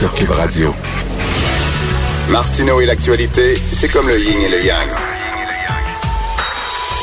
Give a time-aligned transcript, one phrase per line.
[0.00, 0.74] Sur Cube Radio.
[2.30, 4.88] Martineau et l'actualité, c'est comme le yin et le yang.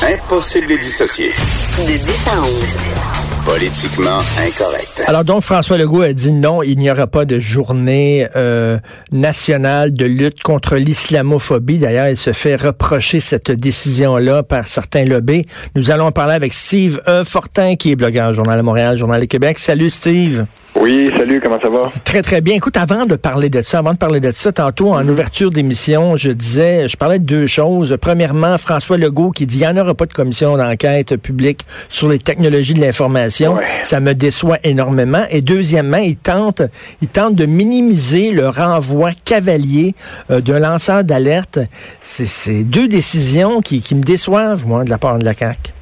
[0.02, 1.32] Impossible de les dissocier.
[1.78, 3.27] De 10 à 11.
[3.48, 5.04] Politiquement incorrect.
[5.08, 8.78] Alors donc François Legault a dit non, il n'y aura pas de journée euh,
[9.14, 11.78] nationale de lutte contre l'islamophobie.
[11.78, 15.46] D'ailleurs, il se fait reprocher cette décision-là par certains lobbies.
[15.78, 17.24] Nous allons en parler avec Steve e.
[17.24, 19.60] Fortin, qui est blogueur Journal de Montréal, Journal de Québec.
[19.60, 20.46] Salut Steve.
[20.80, 21.90] Oui, salut, comment ça va?
[22.04, 22.56] Très, très bien.
[22.56, 26.18] Écoute, avant de parler de ça, avant de parler de ça, tantôt, en ouverture d'émission,
[26.18, 27.98] je disais, je parlais de deux choses.
[28.00, 32.10] Premièrement, François Legault qui dit, il n'y en aura pas de commission d'enquête publique sur
[32.10, 33.37] les technologies de l'information.
[33.84, 35.24] Ça me déçoit énormément.
[35.30, 36.62] Et deuxièmement, il tente,
[37.02, 39.94] il tente de minimiser le renvoi cavalier
[40.30, 41.60] euh, d'un lanceur d'alerte.
[42.02, 45.74] C'est deux décisions qui, qui me déçoivent, moi, de la part de la CAQ.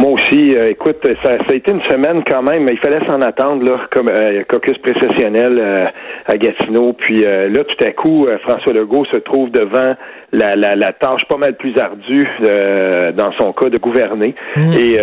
[0.00, 3.20] Moi aussi, euh, écoute, ça, ça, a été une semaine quand même, il fallait s'en
[3.20, 5.86] attendre, là, comme euh, caucus précessionnel euh,
[6.26, 6.92] à Gatineau.
[6.92, 9.94] Puis là, tout à coup, François Legault se trouve devant
[10.32, 12.28] la, la, la tâche pas mal plus ardue
[13.14, 14.34] dans son cas de gouverner.
[14.56, 14.72] Mmh.
[14.74, 14.98] Et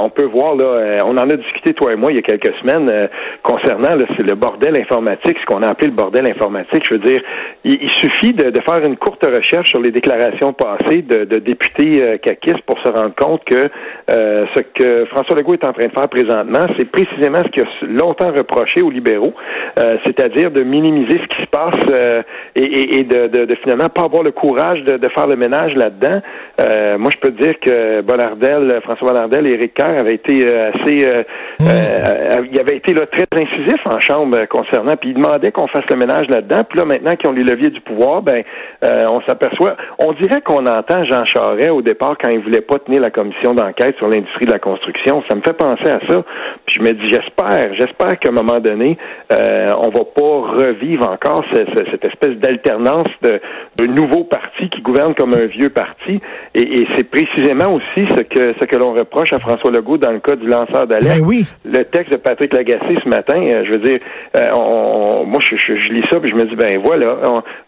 [0.00, 2.54] on peut voir, là, on en a discuté, toi et moi, il y a quelques
[2.60, 3.08] semaines,
[3.42, 6.84] concernant c'est le bordel informatique, ce qu'on a appelé le bordel informatique.
[6.88, 7.20] Je veux dire,
[7.64, 12.18] il, suffit de, de, faire une courte recherche sur les déclarations passées de, de députés
[12.22, 13.70] caquistes pour se rendre compte que
[14.10, 17.62] euh, ce que François Legault est en train de faire présentement, c'est précisément ce qu'il
[17.62, 19.34] a longtemps reproché aux libéraux,
[19.78, 22.22] euh, c'est-à-dire de minimiser ce qui se passe euh,
[22.56, 25.74] et, et, de, de, de, finalement pas avoir le courage de, de faire le ménage
[25.74, 26.20] là-dedans.
[26.98, 31.06] moi, je peux te dire que Bonardel, François Bonardel et Éric Kerr avaient été assez,
[31.58, 31.64] mmh.
[32.52, 35.96] il avait été là, très incisif en chambre concernant, puis il demandait qu'on fasse le
[35.96, 36.62] ménage là-dedans.
[36.68, 38.42] Puis là, maintenant qu'ils ont les leviers du pouvoir, ben,
[38.82, 43.00] on s'aperçoit, on dirait qu'on entend Jean Charest au départ quand il voulait pas tenir
[43.00, 45.22] la commission d'enquête sur l'industrie de la construction.
[45.28, 46.22] Ça me fait penser à ça.
[46.66, 48.96] Puis je me dis, j'espère, j'espère qu'à un moment donné,
[49.32, 53.40] euh, on va pas revivre encore cette, cette espèce d'alternance de,
[53.76, 56.20] de, nouveaux partis qui gouvernent comme un vieux parti.
[56.54, 60.12] Et, et c'est précisément aussi ce que ce que l'on reproche à François Legault dans
[60.12, 61.18] le cas du lanceur d'alerte.
[61.18, 61.46] Ben oui.
[61.64, 63.98] Le texte de Patrick Lagacé ce matin, euh, je veux dire,
[64.36, 67.16] euh, on, moi je, je, lis ça puis je me dis, ben voilà,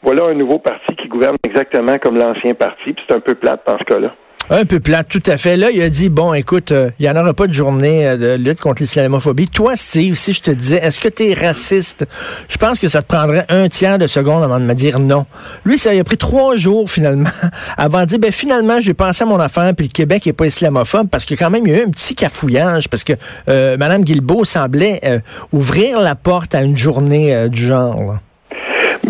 [0.03, 2.93] voilà un nouveau parti qui gouverne exactement comme l'ancien parti.
[2.93, 4.15] Puis c'est un peu plate dans ce cas-là.
[4.51, 5.57] Un peu plate, tout à fait.
[5.57, 8.17] Là, il a dit, bon, écoute, euh, il n'y en aura pas de journée euh,
[8.17, 9.49] de lutte contre l'islamophobie.
[9.49, 12.07] Toi, Steve, si je te disais, est-ce que tu es raciste?
[12.49, 15.27] Je pense que ça te prendrait un tiers de seconde avant de me dire non.
[15.65, 17.31] Lui, ça lui a pris trois jours, finalement,
[17.77, 20.47] avant de dire, ben finalement, j'ai pensé à mon affaire, puis le Québec n'est pas
[20.47, 23.13] islamophobe, parce que quand même, il y a eu un petit cafouillage, parce que
[23.49, 28.19] euh, Mme Guilbeault semblait ouvrir la porte à une journée du genre.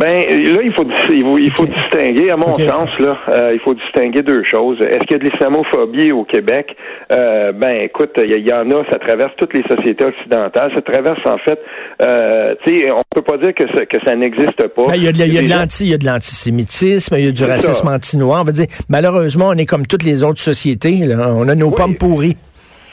[0.03, 4.23] Ben là, il faut il faut, distinguer, à mon sens, là, euh, il faut distinguer
[4.23, 4.81] deux choses.
[4.81, 6.77] Est-ce qu'il y a de l'islamophobie au Québec?
[7.13, 10.73] Euh, Ben, écoute, il y, en a, ça traverse toutes les sociétés occidentales.
[10.75, 11.61] Ça traverse en fait,
[12.03, 14.87] euh, tu sais, on peut pas dire que ça, que ça n'existe pas.
[14.89, 17.45] Ben, il y a, de l'anti, il y a de l'antisémitisme, il y a du
[17.45, 18.41] racisme anti-noir.
[18.43, 20.97] On va dire, malheureusement, on est comme toutes les autres sociétés.
[21.07, 21.33] Là.
[21.33, 22.37] On a nos pommes pourries.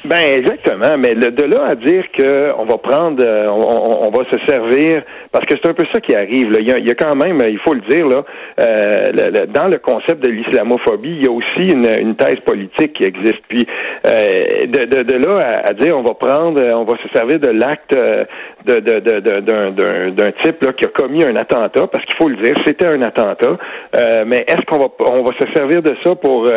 [0.05, 4.37] Ben exactement, mais de là à dire que on va prendre, euh, on, va se
[4.47, 6.51] servir, parce que c'est un peu ça qui arrive.
[6.53, 6.59] Là.
[6.61, 8.23] Il, y a, quand même, il faut le dire là,
[8.61, 13.41] euh, dans le concept de l'islamophobie, il y a aussi une, thèse politique qui existe.
[13.49, 13.67] Puis
[14.07, 18.79] euh, de, là à, dire, on va prendre, on va se servir de l'acte de,
[18.79, 22.87] d'un, d'un type là, qui a commis un attentat, parce qu'il faut le dire, c'était
[22.87, 23.57] un attentat.
[24.25, 26.49] mais est-ce qu'on va, on va se servir de ça pour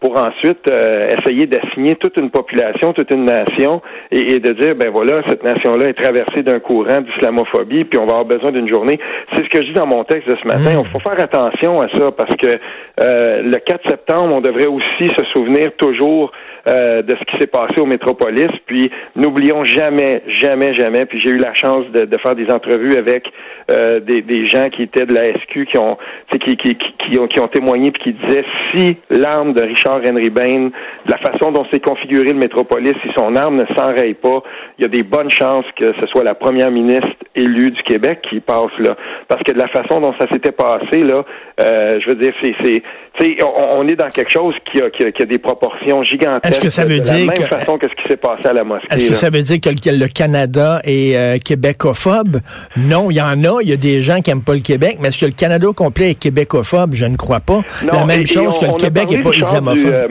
[0.00, 5.22] pour ensuite essayer d'assigner toute une population toute une nation, et, de dire, ben voilà,
[5.28, 8.98] cette nation-là est traversée d'un courant d'islamophobie, puis on va avoir besoin d'une journée.
[9.34, 10.70] C'est ce que je dis dans mon texte de ce matin.
[10.72, 10.84] Il mmh.
[10.86, 12.58] faut faire attention à ça, parce que
[13.00, 16.32] euh, le 4 septembre, on devrait aussi se souvenir toujours
[16.68, 18.48] euh, de ce qui s'est passé au Métropolis.
[18.66, 21.04] Puis n'oublions jamais, jamais, jamais.
[21.06, 23.30] Puis j'ai eu la chance de, de faire des entrevues avec
[23.70, 25.96] euh, des, des, gens qui étaient de la SQ qui ont,
[26.32, 28.44] qui, qui, qui, ont, qui ont témoigné puis qui disaient
[28.74, 30.70] si l'arme de Richard Henry Bain,
[31.06, 34.42] la façon dont s'est configuré le Métropolis police, si son arme ne s'enraye pas,
[34.78, 38.20] il y a des bonnes chances que ce soit la première ministre élue du Québec
[38.28, 38.96] qui passe là.
[39.28, 41.24] Parce que de la façon dont ça s'était passé, là,
[41.60, 45.04] euh, je veux dire, c'est, c'est, on, on, est dans quelque chose qui a, qui
[45.04, 46.46] a, qui a des proportions gigantesques.
[46.54, 48.46] Est-ce que ça veut de dire la même que, façon que ce qui s'est passé
[48.46, 48.86] à la mosquée?
[48.90, 52.40] Est-ce que ça veut dire que le, Canada est euh, québécophobe?
[52.76, 53.62] Non, il y en a.
[53.62, 55.66] Il y a des gens qui aiment pas le Québec, mais est-ce que le Canada
[55.68, 56.92] au complet est québécophobe?
[56.92, 57.62] Je ne crois pas.
[57.84, 59.76] Non, la même et- et chose on- que le Québec n'est pas islamophobe.
[59.82, 60.08] Du, euh,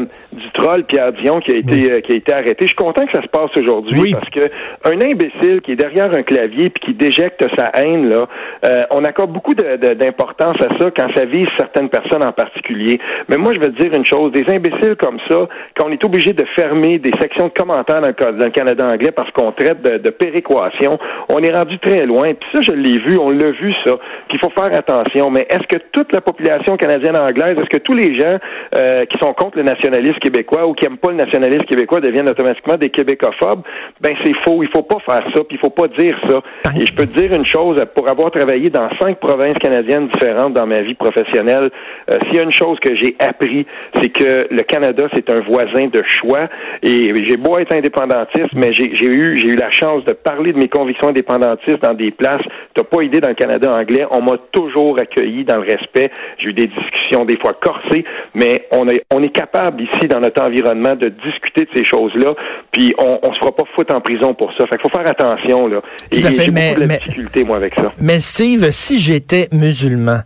[0.58, 2.58] troll Pierre Dion qui a été euh, qui a été arrêté.
[2.62, 4.12] Je suis content que ça se passe aujourd'hui Oui.
[4.14, 4.50] parce que
[4.86, 8.28] un imbécile qui est derrière un clavier puis qui déjecte sa haine là,
[8.66, 13.00] euh, on accorde beaucoup d'importance à ça quand ça vise certaines personnes en particulier.
[13.30, 15.48] Mais moi je veux te dire une chose, des imbéciles comme ça,
[15.78, 18.52] quand on est obligé de fermer des sections de commentaires dans le, ca- dans le
[18.52, 20.98] Canada anglais parce qu'on traite de, de péréquation,
[21.30, 22.26] on est rendu très loin.
[22.34, 23.94] Puis ça je l'ai vu, on l'a vu ça.
[24.30, 25.30] Puis il faut faire attention.
[25.30, 28.38] Mais est-ce que toute la population canadienne anglaise, est-ce que tous les gens
[28.76, 32.30] euh, qui sont contre le nationalisme québécois ou qui aiment pas le nationalisme québécois deviennent
[32.30, 33.64] automatiquement des québécophobes?
[34.02, 34.64] Ben c'est faux.
[34.64, 35.44] Il faut pas faire ça.
[35.44, 36.42] Puis il faut pas dire ça.
[36.80, 40.54] Et je peux te dire une chose, pour avoir travaillé dans cinq provinces canadiennes différentes
[40.54, 41.70] dans ma vie professionnelle,
[42.12, 43.66] euh, s'il y a une chose que j'ai appris,
[44.02, 46.48] c'est que le Canada c'est un voisin de choix.
[46.84, 50.54] Et j'ai beau être indépendantiste, mais j'ai j'ai eu j'ai eu la chance de parler
[50.54, 52.44] de mes convictions indépendantistes dans des places.
[52.74, 56.12] T'as pas idée dans le Canada anglais, on m'a toujours accueilli dans le respect.
[56.40, 60.20] J'ai eu des discussions des fois corsées, mais on est on est capable ici dans
[60.20, 62.34] notre environnement de discuter de ces choses-là.
[62.72, 64.66] Puis on, on se fera pas foutre en prison pour ça.
[64.68, 65.82] Fait qu'il faut faire attention là.
[66.12, 67.92] Et, Tout à fait, mais- de mais- difficulté moi avec ça.
[68.00, 70.20] Mais Steve, si j'étais musulman,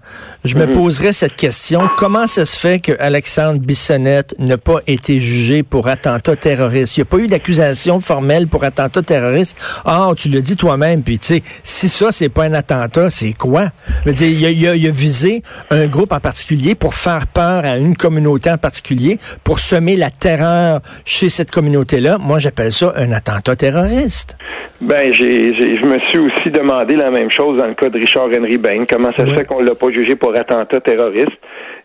[0.46, 0.66] je Mhm.
[0.68, 1.82] me poserais cette question.
[1.98, 6.98] Comment ça se fait que Alexandre Bissonnette n'a pas été jugé pour attentat terroriste?
[6.98, 9.82] Il n'y a pas eu d'accusation formelle pour attentat terroriste?
[9.86, 13.34] Ah, tu le dis toi-même, puis tu sais, si ça, c'est pas un attentat, c'est
[13.34, 13.68] quoi?
[14.06, 16.94] Je veux dire, il a, il a- il a visé un groupe en particulier pour
[16.96, 22.18] faire peur à une communauté en particulier, pour semer la terreur chez cette communauté-là.
[22.20, 24.36] Moi, j'appelle ça un attentat terroriste.
[24.82, 27.98] Ben, j'ai, j'ai- je me suis aussi demandé la même chose dans le cas de
[27.98, 28.86] Richard Henry Bain.
[28.90, 29.36] Comment ça se Oui.
[29.36, 31.38] fait qu'on l'a pas jugé pour attentat terroriste?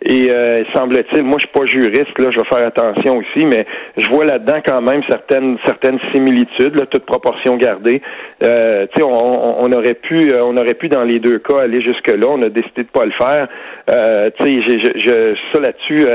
[0.07, 3.67] Et euh, semble-t-il, moi je suis pas juriste, là, je vais faire attention aussi, mais
[3.97, 8.03] je vois là-dedans quand même certaines certaines similitudes, là, toute proportion gardée.
[8.45, 11.83] Euh, tu sais, on, aurait pu, euh, on aurait pu dans les deux cas aller
[11.83, 12.27] jusque là.
[12.29, 13.49] On a décidé de pas le faire.
[13.91, 16.07] Euh, tu sais, j'ai- je, je, ça là-dessus.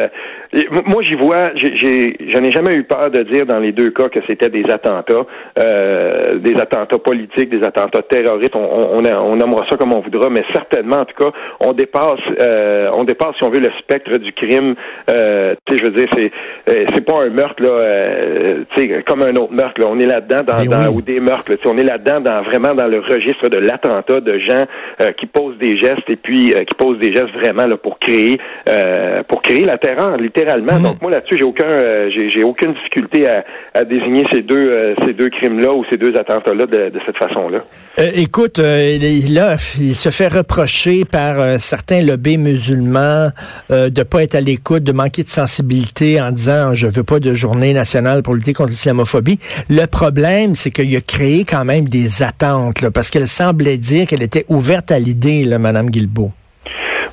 [0.54, 1.52] Et moi, j'y vois.
[1.56, 5.26] J'en ai, jamais eu peur de dire dans les deux cas que c'était des attentats,
[5.60, 8.56] euh, des attentats politiques, des attentats terroristes.
[8.56, 12.20] On, on, on, nommera ça comme on voudra, mais certainement, en tout cas, on dépasse,
[12.42, 14.74] euh, on dépasse, si on veut, le spectre du crime.
[15.12, 16.32] Euh, tu sais, je veux dire, c'est,
[16.70, 19.80] euh, c'est pas un meurtre là, euh, tu sais, comme un autre meurtre.
[19.80, 19.88] Là.
[19.88, 20.96] On est là-dedans dans, Ben dans- oui.
[20.96, 21.52] ou des meurtres.
[21.52, 21.58] là.
[21.58, 24.66] Tu sais, on est là-dedans dans vraiment dans le registre de l'attentat de gens
[25.02, 28.00] euh, qui posent des gestes et puis euh, qui posent des gestes vraiment là pour
[28.00, 28.38] créer,
[28.68, 30.76] euh, pour créer la terreur, littéralement.
[30.76, 30.84] Mhm.
[30.84, 33.44] Donc moi là-dessus, j'ai aucun, euh, j'ai, aucune difficulté à,
[33.74, 37.18] à désigner ces deux, euh, ces deux crimes-là ou ces deux attentats-là de, de cette
[37.18, 37.64] façon-là.
[38.00, 43.30] Euh, écoute, là, il se fait reprocher par certains lobbies musulmans
[43.70, 47.34] de pas être à l'écoute, de manquer de sensibilité en disant je veux pas de
[47.34, 49.40] journée nationale pour lutter contre l'islamophobie.
[49.70, 54.08] Le problème, c'est qu'il a créé quand même des attentes, là, parce qu'elle semblait dire
[54.08, 56.32] qu'elle était ouverte à l'idée, là, Madame Guilbeault.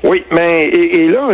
[0.05, 1.31] Oui, mais et, là,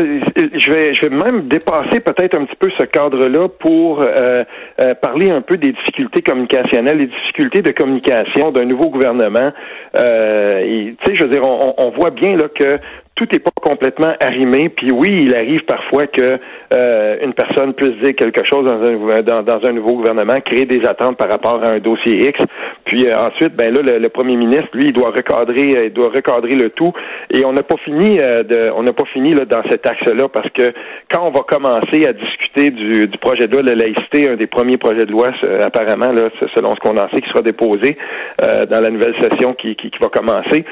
[0.54, 4.44] je vais, je vais même dépasser peut-être un petit peu ce cadre-là pour euh,
[4.80, 9.52] euh, parler un peu des difficultés communicationnelles, les difficultés de communication d'un nouveau gouvernement.
[9.96, 12.78] Euh, tu sais, je veux dire, on, on voit bien là que
[13.26, 14.68] tout n'est pas complètement arrimé.
[14.68, 16.38] Puis oui, il arrive parfois que
[16.72, 20.84] euh, une personne puisse dire quelque chose dans un, dans, un nouveau gouvernement, créer des
[20.86, 22.38] attentes par rapport à un dossier X.
[22.84, 25.92] Puis euh, ensuite, ben là, le, le premier ministre, lui, il doit recadrer, euh, il
[25.92, 26.92] doit recadrer le tout.
[27.30, 30.28] Et on n'a pas fini euh, de, on n'a pas fini là dans cet axe-là
[30.28, 30.72] parce que
[31.10, 34.36] quand on va commencer à discuter du, du projet de loi de la laïcité, un
[34.36, 35.30] des premiers projets de loi
[35.60, 37.96] apparemment là, selon ce qu'on en sait, qui sera déposé
[38.42, 40.64] euh, dans la nouvelle session qui, qui, qui va commencer.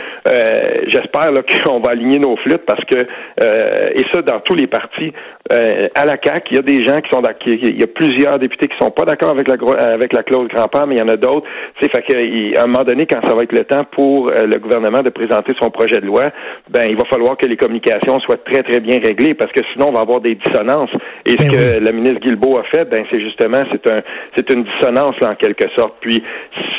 [0.89, 1.31] J'espère
[1.65, 5.13] qu'on va aligner nos flûtes parce que euh, et ça dans tous les partis.
[5.53, 7.87] Euh, à la CAC, il y a des gens qui sont qui- il y a
[7.87, 9.57] plusieurs députés qui sont pas d'accord avec la
[9.95, 11.47] avec la clause grand-père, mais il y en a d'autres.
[11.81, 14.31] Sais, fait que il- à un moment donné, quand ça va être le temps pour
[14.31, 16.31] euh, le gouvernement de présenter son projet de loi,
[16.69, 19.87] ben il va falloir que les communications soient très très bien réglées parce que sinon
[19.89, 20.91] on va avoir des dissonances.
[21.25, 24.03] Et ce Ben que la ministre Guilbeault a fait, ben c'est justement c'est un
[24.37, 25.95] c'est une dissonance là, en quelque sorte.
[26.03, 26.23] Puis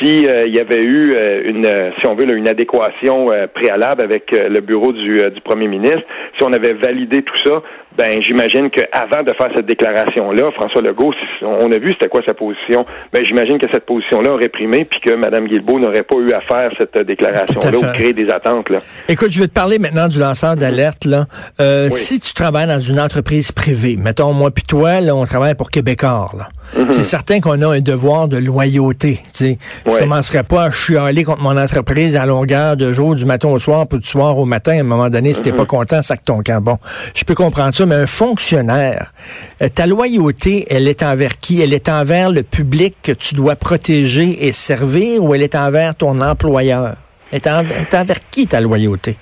[0.00, 3.30] si euh, il y avait eu euh, une euh, si on veut là, une adéquation
[3.32, 6.04] euh, préalable avec le bureau du, euh, du premier ministre,
[6.38, 7.60] si on avait validé tout ça,
[7.96, 12.34] ben j'imagine qu'avant de faire cette déclaration-là, François Legault, on a vu c'était quoi sa
[12.34, 16.32] position, ben, j'imagine que cette position-là aurait primé, puis que Mme Guilbeault n'aurait pas eu
[16.32, 18.70] à faire cette déclaration-là ou créer des attentes.
[18.70, 18.78] Là.
[19.08, 21.04] Écoute, je vais te parler maintenant du lanceur d'alerte.
[21.04, 21.26] Là.
[21.60, 25.54] Euh, Si tu travailles dans une entreprise privée, mettons moi puis toi, là, on travaille
[25.54, 26.30] pour Québécois.
[26.36, 26.48] Là.
[26.76, 26.90] Mhm.
[26.90, 29.20] C'est certain qu'on a un devoir de loyauté.
[29.30, 29.58] sais.
[29.86, 33.58] Je commencerai pas à chialer contre mon entreprise à longueur de jour, du matin au
[33.58, 34.72] soir, puis du soir au matin.
[34.72, 35.66] À un moment donné, si t'es pas mhm.
[35.66, 36.62] content, sac ton camp.
[36.62, 36.78] Bon,
[37.14, 39.12] je peux comprendre ça, mais un fonctionnaire,
[39.60, 41.60] euh, ta loyauté, elle est envers qui?
[41.60, 45.94] Elle est envers le public que tu dois protéger et servir ou elle est envers
[45.94, 46.96] ton employeur?
[47.30, 49.16] Elle est envers, qui ta loyauté?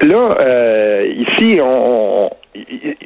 [0.00, 2.30] Là, euh, ici, on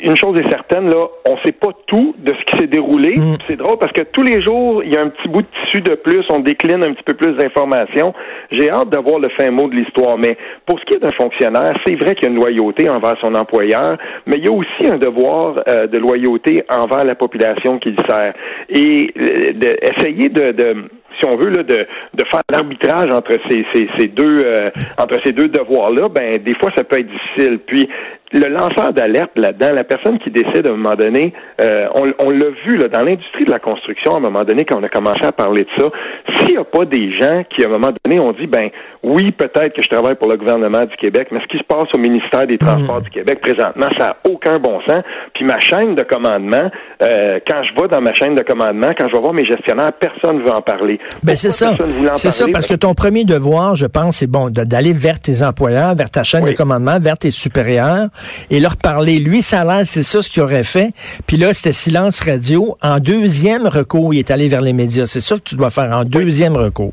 [0.03, 3.17] une chose est certaine, là, on sait pas tout de ce qui s'est déroulé.
[3.17, 3.37] Mm.
[3.47, 5.81] C'est drôle parce que tous les jours, il y a un petit bout de tissu
[5.81, 8.13] de plus, on décline un petit peu plus d'informations.
[8.51, 10.19] J'ai hâte d'avoir le fin mot de l'histoire.
[10.19, 13.15] Mais pour ce qui est d'un fonctionnaire, c'est vrai qu'il y a une loyauté envers
[13.21, 17.79] son employeur, mais il y a aussi un devoir euh, de loyauté envers la population
[17.79, 18.35] qu'il sert.
[18.69, 20.77] Et euh, d'essayer de, de
[21.21, 25.19] si on veut, là, de, de faire l'arbitrage entre ces, ces, ces deux euh, entre
[25.25, 27.59] ces deux devoirs-là, ben des fois ça peut être difficile.
[27.67, 27.89] Puis
[28.33, 32.31] le lanceur d'alerte là-dedans, la personne qui décide à un moment donné, euh, on, on
[32.31, 34.89] l'a vu là, dans l'industrie de la construction, à un moment donné, quand on a
[34.89, 35.91] commencé à parler de ça,
[36.37, 38.71] s'il n'y a pas des gens qui, à un moment donné, ont dit, ben
[39.03, 41.89] oui, peut-être que je travaille pour le gouvernement du Québec, mais ce qui se passe
[41.93, 43.05] au ministère des Transports mm.
[43.05, 45.03] du Québec présentement, ça n'a aucun bon sens.
[45.35, 46.71] Puis ma chaîne de commandement,
[47.03, 49.93] euh, quand je vais dans ma chaîne de commandement, quand je vais voir mes gestionnaires,
[49.95, 51.01] personne ne veut en parler.
[51.23, 51.75] Ben c'est ça.
[52.15, 55.95] C'est ça, parce que ton premier devoir, je pense, c'est bon, d'aller vers tes employeurs,
[55.95, 58.09] vers ta chaîne de commandement, vers tes supérieurs
[58.51, 59.19] et leur parler.
[59.19, 60.91] Lui, ça a l'air, c'est ça ce qu'il aurait fait.
[61.27, 62.77] Puis là, c'était silence radio.
[62.83, 65.07] En deuxième recours, il est allé vers les médias.
[65.07, 66.93] C'est ça que tu dois faire en deuxième recours.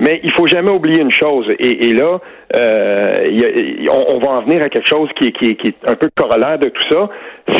[0.00, 2.18] Mais il faut jamais oublier une chose, et, là,
[2.56, 3.12] euh,
[3.90, 6.68] on, va en venir à quelque chose qui, qui, qui, est un peu corollaire de
[6.68, 7.08] tout ça.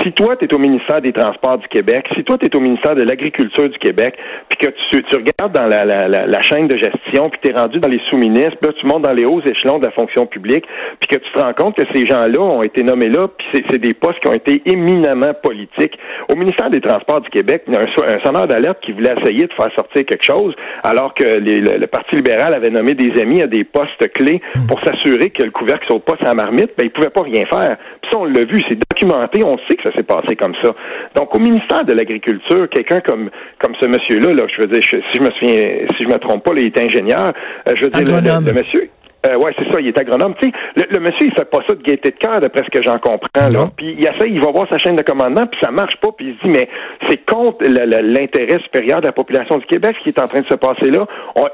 [0.03, 2.61] Si toi, tu es au ministère des Transports du Québec, si toi, tu es au
[2.61, 4.17] ministère de l'Agriculture du Québec,
[4.49, 7.89] puis que tu, tu, regardes dans la, chaîne de gestion, puis tu es rendu dans
[7.89, 10.65] les sous-ministres, puis tu montes dans les hauts échelons de la fonction publique,
[11.01, 13.79] puis que tu te rends compte que ces gens-là ont été nommés là, puis c'est
[13.79, 15.99] des postes qui ont été éminemment politiques.
[16.33, 19.47] Au ministère des Transports du Québec, il y a un, sonneur d'alerte qui voulait essayer
[19.47, 23.47] de faire sortir quelque chose, alors que le, Parti libéral avait nommé des amis à
[23.47, 27.11] des postes clés pour s'assurer que le couvercle saute pas sa marmite, ben, ils pouvaient
[27.11, 27.77] pas rien faire.
[28.01, 30.75] Puis ça, on l'a vu, c'est documenté, on sait que ça s'est passé comme ça.
[31.15, 34.97] Donc, au ministère de l'Agriculture, quelqu'un comme comme ce monsieur-là, là, je veux dire, si
[35.15, 37.33] je me souviens, si je me trompe pas, il est ingénieur.
[37.69, 38.91] Euh, je veux dire, le, monsieur.
[39.27, 40.35] Euh, ouais, c'est ça, il est agronome.
[40.41, 42.83] Tu sais, le, monsieur, il fait pas ça de gaieté de cœur, d'après ce que
[42.85, 43.49] j'en comprends.
[43.49, 43.69] Là.
[43.77, 46.29] Puis il essaie, il va voir sa chaîne de commandement, puis ça marche pas, puis
[46.29, 46.69] il se dit, mais
[47.09, 50.47] c'est contre l'intérêt supérieur de la population du Québec ce qui est en train de
[50.47, 51.07] se passer là.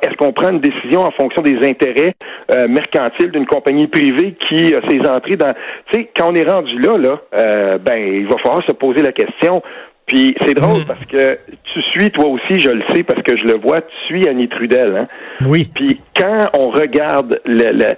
[0.03, 2.15] Est-ce qu'on prend une décision en fonction des intérêts
[2.53, 5.53] euh, mercantiles d'une compagnie privée qui a ses entrées dans...
[5.93, 9.03] Tu sais, quand on est rendu là, là, euh, ben, il va falloir se poser
[9.03, 9.63] la question
[10.11, 10.87] puis c'est drôle mm.
[10.87, 11.39] parce que
[11.73, 14.49] tu suis, toi aussi, je le sais parce que je le vois, tu suis Annie
[14.49, 14.97] Trudel.
[14.97, 15.09] Hein?
[15.47, 15.71] Oui.
[15.73, 17.95] Puis quand on regarde le,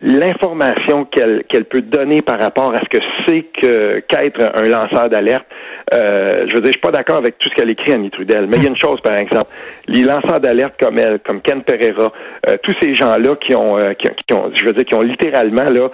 [0.00, 5.08] l'information qu'elle qu'elle peut donner par rapport à ce que c'est que qu'être un lanceur
[5.08, 5.46] d'alerte,
[5.94, 8.46] euh, je veux dire, je suis pas d'accord avec tout ce qu'elle écrit Annie Trudel,
[8.48, 9.50] mais il y a une chose, par exemple,
[9.86, 12.12] les lanceurs d'alerte comme elle, comme Ken Pereira,
[12.48, 15.64] euh, tous ces gens-là qui ont, euh, qui, ont, je veux dire, qui ont littéralement
[15.64, 15.88] là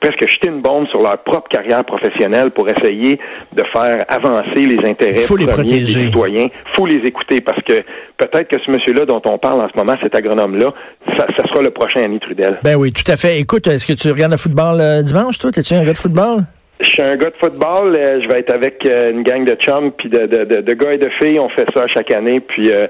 [0.00, 3.18] presque jeté une bombe sur leur propre carrière professionnelle pour essayer
[3.52, 6.46] de faire avancer les intérêts des citoyens.
[6.74, 7.82] Faut les écouter parce que
[8.16, 10.72] peut-être que ce monsieur-là dont on parle en ce moment, cet agronome-là,
[11.16, 12.58] ça, ça, sera le prochain Annie Trudel.
[12.62, 13.38] Ben oui, tout à fait.
[13.38, 15.50] Écoute, est-ce que tu regardes le football dimanche, toi?
[15.50, 16.44] T'es-tu un gars de football?
[16.80, 17.94] Je suis un gars de football.
[17.94, 20.94] Euh, je vais être avec euh, une gang de chums puis de, de, de, gars
[20.94, 21.38] et de filles.
[21.38, 22.40] On fait ça chaque année.
[22.40, 22.86] Puis euh,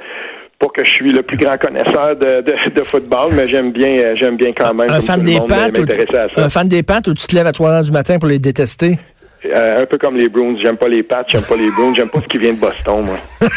[0.59, 4.37] pas que je suis le plus grand connaisseur de, de, football, mais j'aime bien j'aime
[4.37, 4.91] bien quand même.
[4.91, 7.71] Un fan des pattes ou un fan des pattes où tu te lèves à 3
[7.71, 8.99] heures du matin pour les détester?
[9.43, 10.55] un peu comme les Bruins.
[10.63, 13.03] J'aime pas les Pats, j'aime pas les Bruins, j'aime pas ce qui vient de Boston,
[13.07, 13.19] moi.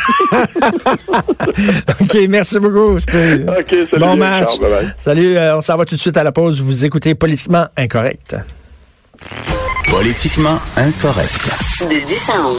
[2.01, 2.97] OK, merci beaucoup.
[2.99, 3.49] Steve.
[3.49, 3.99] OK, salut.
[3.99, 4.51] Bon match.
[4.97, 6.61] Salut, on s'en va tout de suite à la pause.
[6.61, 8.37] Vous écoutez Politiquement Incorrect.
[9.89, 11.49] Politiquement incorrect.
[11.89, 12.57] De 10